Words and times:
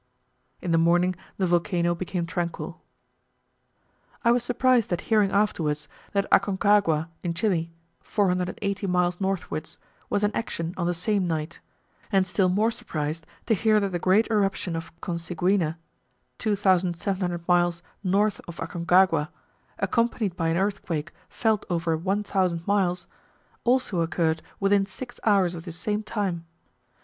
In 0.63 0.71
the 0.71 0.79
morning 0.79 1.15
the 1.37 1.45
volcano 1.45 1.93
became 1.93 2.25
tranquil. 2.25 2.81
I 4.25 4.31
was 4.31 4.41
surprised 4.41 4.91
at 4.91 5.01
hearing 5.11 5.29
afterwards 5.29 5.87
that 6.13 6.25
Aconcagua 6.31 7.09
in 7.21 7.35
Chile, 7.35 7.71
480 7.99 8.87
miles 8.87 9.21
northwards, 9.21 9.77
was 10.09 10.23
in 10.23 10.35
action 10.35 10.73
on 10.75 10.87
the 10.87 10.95
same 10.95 11.27
night; 11.27 11.59
and 12.11 12.25
still 12.25 12.49
more 12.49 12.71
surprised 12.71 13.27
to 13.45 13.53
hear 13.53 13.79
that 13.79 13.89
the 13.91 13.99
great 13.99 14.27
eruption 14.31 14.75
of 14.75 14.91
Coseguina 15.01 15.77
(2700 16.39 17.47
miles 17.47 17.83
north 18.03 18.41
of 18.47 18.57
Aconcagua), 18.57 19.29
accompanied 19.77 20.35
by 20.35 20.47
an 20.49 20.57
earthquake 20.57 21.11
felt 21.29 21.63
over 21.69 21.93
a 21.93 21.97
1000 21.99 22.65
miles, 22.65 23.05
also 23.63 24.01
occurred 24.01 24.41
within 24.59 24.87
six 24.87 25.19
hours 25.25 25.53
of 25.53 25.63
this 25.63 25.77
same 25.77 26.01
time. 26.01 26.45